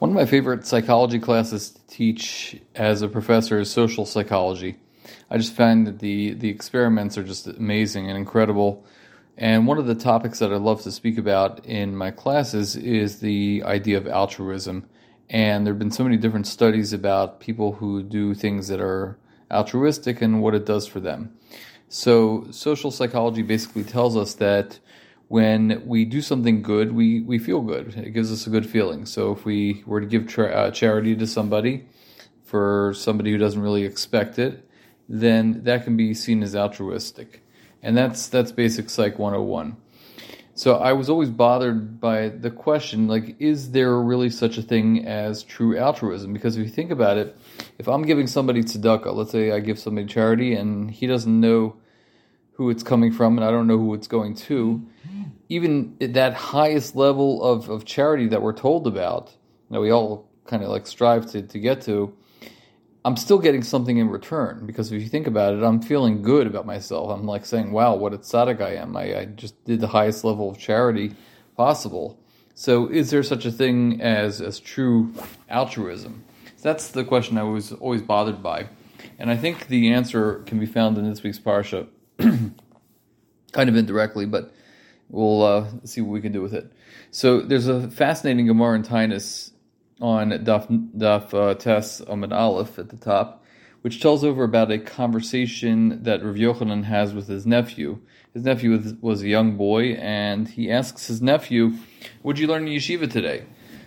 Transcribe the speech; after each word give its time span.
One 0.00 0.10
of 0.10 0.16
my 0.16 0.26
favorite 0.26 0.66
psychology 0.66 1.20
classes 1.20 1.70
to 1.70 1.80
teach 1.86 2.60
as 2.74 3.00
a 3.02 3.08
professor 3.08 3.60
is 3.60 3.70
social 3.70 4.04
psychology. 4.04 4.76
I 5.30 5.38
just 5.38 5.54
find 5.54 5.86
that 5.86 6.00
the, 6.00 6.34
the 6.34 6.48
experiments 6.48 7.16
are 7.16 7.22
just 7.22 7.46
amazing 7.46 8.08
and 8.08 8.18
incredible. 8.18 8.84
And 9.38 9.68
one 9.68 9.78
of 9.78 9.86
the 9.86 9.94
topics 9.94 10.40
that 10.40 10.52
I 10.52 10.56
love 10.56 10.82
to 10.82 10.90
speak 10.90 11.16
about 11.16 11.64
in 11.64 11.96
my 11.96 12.10
classes 12.10 12.74
is 12.74 13.20
the 13.20 13.62
idea 13.64 13.96
of 13.96 14.08
altruism. 14.08 14.88
And 15.30 15.64
there 15.64 15.72
have 15.72 15.78
been 15.78 15.92
so 15.92 16.02
many 16.02 16.16
different 16.16 16.48
studies 16.48 16.92
about 16.92 17.38
people 17.38 17.74
who 17.74 18.02
do 18.02 18.34
things 18.34 18.66
that 18.68 18.80
are 18.80 19.16
altruistic 19.48 20.20
and 20.20 20.42
what 20.42 20.56
it 20.56 20.66
does 20.66 20.88
for 20.88 20.98
them. 20.98 21.36
So, 21.88 22.48
social 22.50 22.90
psychology 22.90 23.42
basically 23.42 23.84
tells 23.84 24.16
us 24.16 24.34
that 24.34 24.80
when 25.34 25.82
we 25.84 26.04
do 26.04 26.20
something 26.20 26.62
good, 26.62 26.92
we, 26.92 27.20
we 27.22 27.40
feel 27.40 27.60
good. 27.60 27.96
It 27.96 28.10
gives 28.10 28.30
us 28.30 28.46
a 28.46 28.50
good 28.50 28.64
feeling. 28.64 29.04
So 29.04 29.32
if 29.32 29.44
we 29.44 29.82
were 29.84 30.00
to 30.00 30.06
give 30.06 30.28
tra- 30.28 30.52
uh, 30.52 30.70
charity 30.70 31.16
to 31.16 31.26
somebody 31.26 31.86
for 32.44 32.94
somebody 32.94 33.32
who 33.32 33.38
doesn't 33.38 33.60
really 33.60 33.82
expect 33.82 34.38
it, 34.38 34.64
then 35.08 35.64
that 35.64 35.82
can 35.82 35.96
be 35.96 36.14
seen 36.14 36.44
as 36.44 36.54
altruistic. 36.54 37.42
And 37.82 37.96
that's 37.96 38.28
that's 38.28 38.52
basic 38.52 38.88
psych 38.88 39.18
101. 39.18 39.76
So 40.54 40.76
I 40.76 40.92
was 40.92 41.10
always 41.10 41.30
bothered 41.30 42.00
by 42.00 42.28
the 42.28 42.52
question 42.52 43.08
like 43.08 43.34
is 43.40 43.72
there 43.72 43.98
really 43.98 44.30
such 44.30 44.56
a 44.56 44.62
thing 44.62 45.04
as 45.04 45.42
true 45.42 45.76
altruism? 45.76 46.32
Because 46.32 46.56
if 46.56 46.64
you 46.64 46.70
think 46.70 46.92
about 46.92 47.16
it, 47.16 47.36
if 47.80 47.88
I'm 47.88 48.02
giving 48.02 48.28
somebody 48.28 48.62
tzedakah, 48.62 49.12
let's 49.12 49.32
say 49.32 49.50
I 49.50 49.58
give 49.58 49.80
somebody 49.80 50.06
charity 50.06 50.54
and 50.54 50.92
he 50.92 51.08
doesn't 51.08 51.40
know 51.40 51.74
who 52.52 52.70
it's 52.70 52.84
coming 52.84 53.12
from 53.12 53.36
and 53.36 53.44
I 53.44 53.50
don't 53.50 53.66
know 53.66 53.78
who 53.78 53.94
it's 53.94 54.06
going 54.06 54.36
to, 54.36 54.86
even 55.48 55.96
that 56.00 56.34
highest 56.34 56.96
level 56.96 57.42
of, 57.42 57.68
of 57.68 57.84
charity 57.84 58.28
that 58.28 58.42
we're 58.42 58.52
told 58.52 58.86
about, 58.86 59.34
that 59.70 59.80
we 59.80 59.90
all 59.90 60.28
kind 60.46 60.62
of 60.62 60.68
like 60.68 60.86
strive 60.86 61.26
to, 61.32 61.42
to 61.42 61.58
get 61.58 61.82
to, 61.82 62.14
I'm 63.04 63.16
still 63.16 63.38
getting 63.38 63.62
something 63.62 63.98
in 63.98 64.08
return 64.08 64.64
because 64.64 64.90
if 64.90 65.02
you 65.02 65.08
think 65.08 65.26
about 65.26 65.54
it, 65.54 65.62
I'm 65.62 65.82
feeling 65.82 66.22
good 66.22 66.46
about 66.46 66.64
myself. 66.64 67.10
I'm 67.10 67.26
like 67.26 67.44
saying, 67.44 67.70
wow, 67.70 67.94
what 67.94 68.14
a 68.14 68.18
tzaddik 68.18 68.62
I 68.62 68.76
am. 68.76 68.96
I, 68.96 69.18
I 69.18 69.24
just 69.26 69.62
did 69.64 69.80
the 69.80 69.88
highest 69.88 70.24
level 70.24 70.48
of 70.48 70.58
charity 70.58 71.14
possible. 71.54 72.18
So 72.54 72.88
is 72.88 73.10
there 73.10 73.22
such 73.22 73.44
a 73.44 73.50
thing 73.50 74.00
as, 74.00 74.40
as 74.40 74.58
true 74.58 75.12
altruism? 75.50 76.24
That's 76.62 76.88
the 76.88 77.04
question 77.04 77.36
I 77.36 77.42
was 77.42 77.72
always 77.72 78.00
bothered 78.00 78.42
by. 78.42 78.68
And 79.18 79.30
I 79.30 79.36
think 79.36 79.68
the 79.68 79.92
answer 79.92 80.36
can 80.46 80.58
be 80.58 80.66
found 80.66 80.96
in 80.96 81.08
this 81.08 81.22
week's 81.22 81.38
parsha, 81.38 81.86
kind 82.18 82.54
of 83.54 83.76
indirectly, 83.76 84.24
but 84.24 84.54
we'll 85.14 85.42
uh, 85.42 85.66
see 85.84 86.00
what 86.00 86.12
we 86.12 86.20
can 86.20 86.32
do 86.32 86.42
with 86.42 86.54
it. 86.54 86.72
So 87.10 87.40
there's 87.40 87.68
a 87.68 87.88
fascinating 87.88 88.46
Gemara 88.46 88.76
in 88.76 88.82
Taanis 88.82 89.52
on 90.00 90.30
Daf, 90.30 90.66
Daf 90.96 91.32
uh, 91.32 91.54
Tes 91.54 92.00
Amud 92.02 92.32
Aleph 92.32 92.78
at 92.78 92.88
the 92.88 92.96
top, 92.96 93.44
which 93.82 94.00
tells 94.00 94.24
over 94.24 94.42
about 94.44 94.72
a 94.72 94.78
conversation 94.78 96.02
that 96.02 96.24
Rav 96.24 96.34
Yochanan 96.34 96.84
has 96.84 97.14
with 97.14 97.28
his 97.28 97.46
nephew. 97.46 98.00
His 98.32 98.42
nephew 98.42 98.72
was, 98.72 98.94
was 98.94 99.22
a 99.22 99.28
young 99.28 99.56
boy, 99.56 99.92
and 99.92 100.48
he 100.48 100.70
asks 100.70 101.06
his 101.06 101.22
nephew, 101.22 101.74
"What'd 102.22 102.40
you 102.40 102.48
learn 102.48 102.66
in 102.66 102.74
yeshiva 102.74 103.10
today?" 103.10 103.44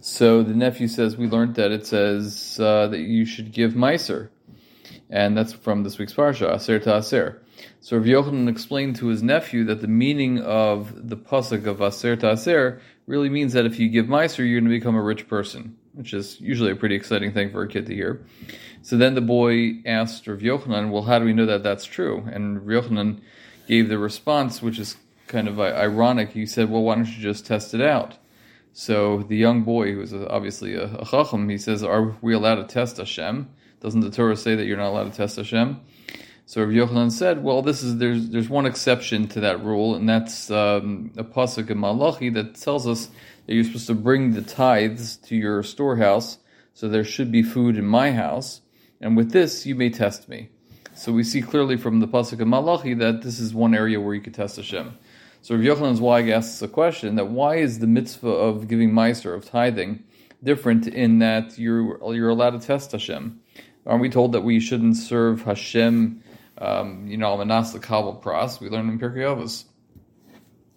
So 0.00 0.42
the 0.42 0.54
nephew 0.54 0.88
says, 0.88 1.18
"We 1.18 1.26
learned 1.26 1.56
that 1.56 1.70
it 1.70 1.86
says 1.86 2.58
uh, 2.58 2.86
that 2.88 3.00
you 3.00 3.26
should 3.26 3.52
give 3.52 3.74
meiser." 3.74 4.30
And 5.10 5.36
that's 5.36 5.52
from 5.52 5.82
this 5.82 5.98
week's 5.98 6.14
parsha, 6.14 6.54
Aser 6.54 6.78
to 6.78 6.96
Aser. 6.96 7.42
So 7.80 7.96
Rav 7.96 8.06
Yochanan 8.06 8.48
explained 8.48 8.96
to 8.96 9.06
his 9.08 9.22
nephew 9.22 9.64
that 9.64 9.80
the 9.80 9.88
meaning 9.88 10.40
of 10.40 11.08
the 11.08 11.16
pasuk 11.16 11.66
of 11.66 11.80
Aser 11.80 12.16
to 12.16 12.32
Aser 12.32 12.80
really 13.06 13.28
means 13.28 13.52
that 13.54 13.66
if 13.66 13.78
you 13.78 13.88
give 13.88 14.06
Meiser, 14.06 14.38
you're 14.38 14.60
going 14.60 14.70
to 14.70 14.78
become 14.78 14.94
a 14.94 15.02
rich 15.02 15.26
person, 15.28 15.76
which 15.94 16.14
is 16.14 16.40
usually 16.40 16.70
a 16.70 16.76
pretty 16.76 16.94
exciting 16.94 17.32
thing 17.32 17.50
for 17.50 17.62
a 17.62 17.68
kid 17.68 17.86
to 17.86 17.94
hear. 17.94 18.24
So 18.82 18.96
then 18.96 19.14
the 19.14 19.20
boy 19.20 19.82
asked 19.84 20.26
Rav 20.26 20.38
Yochanan, 20.38 20.90
well, 20.90 21.02
how 21.02 21.18
do 21.18 21.24
we 21.24 21.32
know 21.32 21.46
that 21.46 21.62
that's 21.62 21.84
true? 21.84 22.28
And 22.32 22.66
Rav 22.66 22.84
Yochanan 22.84 23.20
gave 23.66 23.88
the 23.88 23.98
response, 23.98 24.62
which 24.62 24.78
is 24.78 24.96
kind 25.26 25.48
of 25.48 25.58
uh, 25.58 25.64
ironic. 25.64 26.30
He 26.30 26.46
said, 26.46 26.70
well, 26.70 26.82
why 26.82 26.96
don't 26.96 27.08
you 27.08 27.22
just 27.22 27.46
test 27.46 27.74
it 27.74 27.80
out? 27.80 28.16
So 28.72 29.22
the 29.22 29.36
young 29.36 29.62
boy, 29.62 29.92
who 29.92 29.98
was 29.98 30.14
uh, 30.14 30.26
obviously 30.30 30.74
a, 30.74 30.94
a 30.94 31.04
chacham, 31.04 31.48
he 31.48 31.58
says, 31.58 31.82
are 31.82 32.16
we 32.20 32.34
allowed 32.34 32.56
to 32.56 32.64
test 32.64 32.98
Hashem? 32.98 33.48
Doesn't 33.80 34.00
the 34.00 34.10
Torah 34.10 34.36
say 34.36 34.54
that 34.54 34.66
you're 34.66 34.76
not 34.76 34.90
allowed 34.90 35.10
to 35.10 35.16
test 35.16 35.36
Hashem? 35.36 35.80
So 36.50 36.64
Rav 36.64 36.70
Yochanan 36.70 37.12
said, 37.12 37.44
well, 37.44 37.62
this 37.62 37.84
is 37.84 37.98
there's 37.98 38.30
there's 38.30 38.48
one 38.48 38.66
exception 38.66 39.28
to 39.28 39.38
that 39.38 39.62
rule, 39.62 39.94
and 39.94 40.08
that's 40.08 40.50
um, 40.50 41.12
a 41.16 41.22
pasuk 41.22 41.70
in 41.70 41.78
Malachi 41.78 42.28
that 42.30 42.56
tells 42.56 42.88
us 42.88 43.08
that 43.46 43.54
you're 43.54 43.62
supposed 43.62 43.86
to 43.86 43.94
bring 43.94 44.32
the 44.32 44.42
tithes 44.42 45.16
to 45.18 45.36
your 45.36 45.62
storehouse, 45.62 46.38
so 46.74 46.88
there 46.88 47.04
should 47.04 47.30
be 47.30 47.44
food 47.44 47.76
in 47.76 47.84
my 47.84 48.10
house, 48.10 48.62
and 49.00 49.16
with 49.16 49.30
this 49.30 49.64
you 49.64 49.76
may 49.76 49.90
test 49.90 50.28
me. 50.28 50.48
So 50.96 51.12
we 51.12 51.22
see 51.22 51.40
clearly 51.40 51.76
from 51.76 52.00
the 52.00 52.08
pasuk 52.08 52.40
in 52.40 52.48
Malachi 52.48 52.94
that 52.94 53.22
this 53.22 53.38
is 53.38 53.54
one 53.54 53.72
area 53.72 54.00
where 54.00 54.16
you 54.16 54.20
could 54.20 54.34
test 54.34 54.56
Hashem. 54.56 54.98
So 55.42 55.54
Rav 55.54 55.62
Yochanan's 55.62 55.98
Zweig 55.98 56.30
asks 56.30 56.60
a 56.62 56.66
question 56.66 57.14
that 57.14 57.28
why 57.28 57.58
is 57.58 57.78
the 57.78 57.86
mitzvah 57.86 58.28
of 58.28 58.66
giving 58.66 58.90
meiser 58.90 59.36
of 59.36 59.48
tithing 59.48 60.02
different 60.42 60.88
in 60.88 61.20
that 61.20 61.60
you're 61.60 62.12
you're 62.12 62.28
allowed 62.28 62.60
to 62.60 62.66
test 62.66 62.90
Hashem? 62.90 63.40
Aren't 63.86 64.02
we 64.02 64.10
told 64.10 64.32
that 64.32 64.40
we 64.40 64.58
shouldn't 64.58 64.96
serve 64.96 65.42
Hashem? 65.42 66.24
Um, 66.60 67.06
you 67.06 67.16
know, 67.16 67.36
Manas 67.36 67.72
the 67.72 67.78
Pras, 67.78 68.60
we 68.60 68.68
learned 68.68 68.90
in 68.90 68.98
Pirkei 68.98 69.24
Avos. 69.24 69.64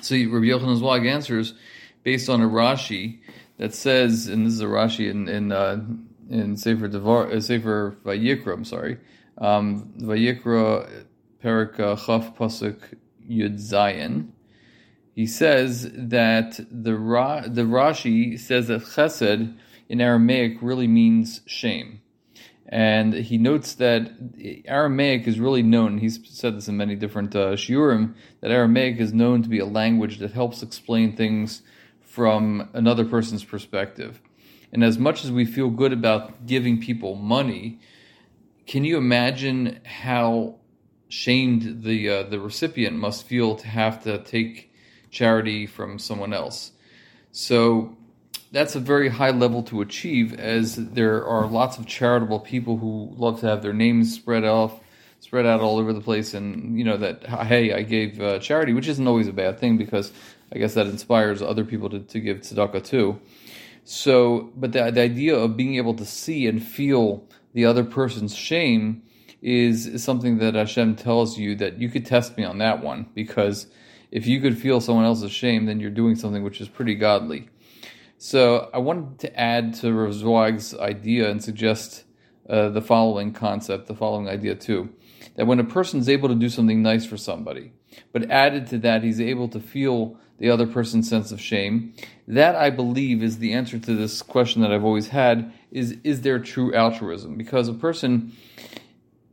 So 0.00 0.14
Rabbi 0.14 0.46
Yochanan 0.46 0.78
Zweig 0.78 1.06
answers 1.06 1.54
based 2.02 2.28
on 2.28 2.42
a 2.42 2.48
Rashi 2.48 3.20
that 3.56 3.74
says, 3.74 4.28
and 4.28 4.46
this 4.46 4.54
is 4.54 4.60
a 4.60 4.66
Rashi 4.66 5.10
in 5.10 5.28
in 5.28 5.50
uh, 5.50 5.82
in 6.30 6.56
Sefer 6.56 6.88
Devar, 6.88 7.32
uh, 7.32 7.40
Sefer 7.40 7.96
Vayikra, 8.04 8.52
I'm 8.52 8.64
sorry, 8.64 8.98
um, 9.38 9.92
Vayikra 9.98 11.04
Perek 11.42 11.80
uh, 11.80 11.96
Chaf 11.96 12.36
Pasuk 12.36 12.78
Yud 13.28 13.54
Zayin. 13.54 14.28
He 15.14 15.26
says 15.26 15.90
that 15.94 16.58
the 16.70 16.96
Ra, 16.96 17.42
the 17.46 17.62
Rashi 17.62 18.38
says 18.38 18.68
that 18.68 18.82
Chesed 18.82 19.56
in 19.88 20.00
Aramaic 20.00 20.58
really 20.60 20.88
means 20.88 21.40
shame. 21.46 22.00
And 22.68 23.12
he 23.12 23.36
notes 23.36 23.74
that 23.74 24.10
Aramaic 24.64 25.28
is 25.28 25.38
really 25.38 25.62
known, 25.62 25.98
he's 25.98 26.18
said 26.24 26.56
this 26.56 26.68
in 26.68 26.76
many 26.76 26.96
different 26.96 27.36
uh, 27.36 27.52
shiurim, 27.52 28.14
that 28.40 28.50
Aramaic 28.50 28.98
is 28.98 29.12
known 29.12 29.42
to 29.42 29.48
be 29.48 29.58
a 29.58 29.66
language 29.66 30.18
that 30.18 30.32
helps 30.32 30.62
explain 30.62 31.14
things 31.14 31.62
from 32.00 32.70
another 32.72 33.04
person's 33.04 33.44
perspective. 33.44 34.20
And 34.72 34.82
as 34.82 34.98
much 34.98 35.24
as 35.24 35.30
we 35.30 35.44
feel 35.44 35.70
good 35.70 35.92
about 35.92 36.46
giving 36.46 36.80
people 36.80 37.14
money, 37.14 37.80
can 38.66 38.84
you 38.84 38.96
imagine 38.96 39.80
how 39.84 40.56
shamed 41.08 41.82
the 41.84 42.08
uh, 42.08 42.22
the 42.24 42.40
recipient 42.40 42.96
must 42.96 43.24
feel 43.24 43.54
to 43.56 43.68
have 43.68 44.02
to 44.04 44.18
take 44.24 44.72
charity 45.10 45.66
from 45.66 45.98
someone 45.98 46.32
else? 46.32 46.72
So 47.30 47.96
that's 48.54 48.76
a 48.76 48.80
very 48.80 49.08
high 49.08 49.32
level 49.32 49.64
to 49.64 49.80
achieve, 49.80 50.32
as 50.38 50.76
there 50.76 51.26
are 51.26 51.46
lots 51.46 51.76
of 51.76 51.86
charitable 51.86 52.38
people 52.38 52.78
who 52.78 53.12
love 53.16 53.40
to 53.40 53.46
have 53.46 53.62
their 53.62 53.72
names 53.72 54.14
spread 54.14 54.44
off, 54.44 54.78
spread 55.18 55.44
out 55.44 55.60
all 55.60 55.78
over 55.78 55.92
the 55.92 56.00
place, 56.00 56.34
and 56.34 56.78
you 56.78 56.84
know 56.84 56.96
that 56.96 57.26
hey, 57.26 57.72
I 57.72 57.82
gave 57.82 58.20
uh, 58.20 58.38
charity, 58.38 58.72
which 58.72 58.86
isn't 58.86 59.06
always 59.06 59.26
a 59.26 59.32
bad 59.32 59.58
thing 59.58 59.76
because 59.76 60.12
I 60.52 60.58
guess 60.58 60.74
that 60.74 60.86
inspires 60.86 61.42
other 61.42 61.64
people 61.64 61.90
to, 61.90 61.98
to 61.98 62.20
give 62.20 62.38
tzedakah 62.38 62.84
too. 62.84 63.20
So, 63.84 64.52
but 64.56 64.72
the, 64.72 64.90
the 64.92 65.02
idea 65.02 65.36
of 65.36 65.56
being 65.56 65.74
able 65.74 65.94
to 65.94 66.06
see 66.06 66.46
and 66.46 66.62
feel 66.62 67.26
the 67.54 67.64
other 67.64 67.84
person's 67.84 68.34
shame 68.34 69.02
is, 69.42 69.86
is 69.86 70.04
something 70.04 70.38
that 70.38 70.54
Hashem 70.54 70.96
tells 70.96 71.38
you 71.38 71.56
that 71.56 71.78
you 71.78 71.88
could 71.90 72.06
test 72.06 72.36
me 72.38 72.44
on 72.44 72.58
that 72.58 72.82
one 72.82 73.06
because 73.14 73.66
if 74.10 74.26
you 74.26 74.40
could 74.40 74.56
feel 74.56 74.80
someone 74.80 75.04
else's 75.04 75.32
shame, 75.32 75.66
then 75.66 75.80
you're 75.80 75.90
doing 75.90 76.14
something 76.14 76.42
which 76.42 76.60
is 76.60 76.68
pretty 76.68 76.94
godly. 76.94 77.48
So 78.24 78.70
I 78.72 78.78
wanted 78.78 79.18
to 79.18 79.38
add 79.38 79.74
to 79.82 79.92
Rav 79.92 80.14
Zweig's 80.14 80.74
idea 80.74 81.30
and 81.30 81.44
suggest 81.44 82.04
uh, 82.48 82.70
the 82.70 82.80
following 82.80 83.34
concept, 83.34 83.86
the 83.86 83.94
following 83.94 84.30
idea 84.30 84.54
too. 84.54 84.88
That 85.36 85.46
when 85.46 85.60
a 85.60 85.64
person 85.64 86.00
is 86.00 86.08
able 86.08 86.30
to 86.30 86.34
do 86.34 86.48
something 86.48 86.80
nice 86.80 87.04
for 87.04 87.18
somebody, 87.18 87.72
but 88.12 88.30
added 88.30 88.66
to 88.68 88.78
that, 88.78 89.02
he's 89.02 89.20
able 89.20 89.48
to 89.48 89.60
feel 89.60 90.16
the 90.38 90.48
other 90.48 90.66
person's 90.66 91.06
sense 91.06 91.32
of 91.32 91.40
shame. 91.40 91.92
That 92.26 92.56
I 92.56 92.70
believe 92.70 93.22
is 93.22 93.40
the 93.40 93.52
answer 93.52 93.78
to 93.78 93.94
this 93.94 94.22
question 94.22 94.62
that 94.62 94.72
I've 94.72 94.84
always 94.84 95.08
had: 95.08 95.52
is 95.70 95.98
is 96.02 96.22
there 96.22 96.38
true 96.38 96.74
altruism? 96.74 97.36
Because 97.36 97.68
a 97.68 97.74
person 97.74 98.32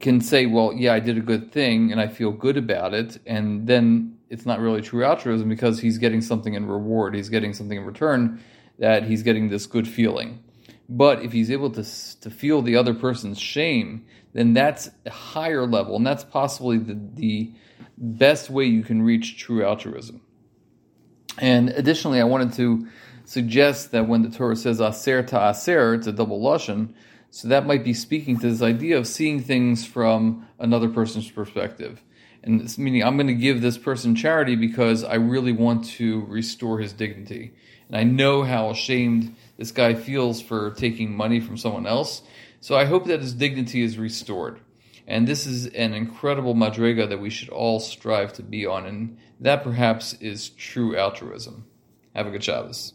can 0.00 0.22
say, 0.22 0.46
"Well, 0.46 0.72
yeah, 0.72 0.94
I 0.94 1.00
did 1.00 1.18
a 1.18 1.20
good 1.20 1.52
thing, 1.52 1.92
and 1.92 2.00
I 2.00 2.08
feel 2.08 2.32
good 2.32 2.56
about 2.56 2.94
it," 2.94 3.18
and 3.26 3.66
then 3.66 4.16
it's 4.30 4.46
not 4.46 4.60
really 4.60 4.80
true 4.80 5.04
altruism 5.04 5.46
because 5.50 5.78
he's 5.78 5.98
getting 5.98 6.22
something 6.22 6.54
in 6.54 6.66
reward, 6.66 7.14
he's 7.14 7.28
getting 7.28 7.52
something 7.52 7.76
in 7.76 7.84
return 7.84 8.40
that 8.78 9.04
he's 9.04 9.22
getting 9.22 9.48
this 9.48 9.66
good 9.66 9.88
feeling. 9.88 10.42
But 10.88 11.22
if 11.22 11.32
he's 11.32 11.50
able 11.50 11.70
to 11.70 11.84
to 12.20 12.30
feel 12.30 12.62
the 12.62 12.76
other 12.76 12.94
person's 12.94 13.38
shame, 13.38 14.06
then 14.32 14.54
that's 14.54 14.90
a 15.04 15.10
higher 15.10 15.66
level, 15.66 15.96
and 15.96 16.06
that's 16.06 16.24
possibly 16.24 16.78
the, 16.78 16.98
the 17.14 17.52
best 17.96 18.50
way 18.50 18.64
you 18.64 18.82
can 18.82 19.02
reach 19.02 19.38
true 19.38 19.64
altruism. 19.64 20.20
And 21.38 21.70
additionally, 21.70 22.20
I 22.20 22.24
wanted 22.24 22.52
to 22.54 22.88
suggest 23.24 23.90
that 23.92 24.08
when 24.08 24.22
the 24.22 24.30
Torah 24.30 24.56
says 24.56 24.80
aser 24.80 25.22
ta 25.22 25.50
aser, 25.50 25.94
it's 25.94 26.06
a 26.06 26.12
double 26.12 26.40
lashon. 26.40 26.94
So 27.30 27.48
that 27.48 27.66
might 27.66 27.84
be 27.84 27.92
speaking 27.92 28.38
to 28.40 28.50
this 28.50 28.62
idea 28.62 28.96
of 28.96 29.06
seeing 29.06 29.42
things 29.42 29.84
from 29.84 30.46
another 30.58 30.88
person's 30.88 31.30
perspective. 31.30 32.02
And 32.48 32.60
this 32.62 32.78
meaning 32.78 33.04
I'm 33.04 33.16
going 33.16 33.28
to 33.28 33.34
give 33.34 33.60
this 33.60 33.78
person 33.78 34.16
charity 34.16 34.56
because 34.56 35.04
I 35.04 35.14
really 35.14 35.52
want 35.52 35.84
to 35.96 36.24
restore 36.24 36.80
his 36.80 36.92
dignity. 36.92 37.52
And 37.88 37.96
I 37.96 38.04
know 38.04 38.42
how 38.42 38.70
ashamed 38.70 39.36
this 39.56 39.70
guy 39.70 39.94
feels 39.94 40.40
for 40.40 40.72
taking 40.72 41.14
money 41.14 41.40
from 41.40 41.56
someone 41.56 41.86
else. 41.86 42.22
So 42.60 42.76
I 42.76 42.86
hope 42.86 43.06
that 43.06 43.20
his 43.20 43.34
dignity 43.34 43.82
is 43.82 43.98
restored. 43.98 44.60
And 45.06 45.26
this 45.26 45.46
is 45.46 45.66
an 45.66 45.94
incredible 45.94 46.54
madrega 46.54 47.08
that 47.08 47.20
we 47.20 47.30
should 47.30 47.48
all 47.50 47.80
strive 47.80 48.32
to 48.34 48.42
be 48.42 48.66
on. 48.66 48.86
And 48.86 49.18
that 49.40 49.62
perhaps 49.62 50.14
is 50.14 50.48
true 50.50 50.96
altruism. 50.96 51.66
Have 52.14 52.26
a 52.26 52.30
good 52.30 52.44
Shabbos. 52.44 52.94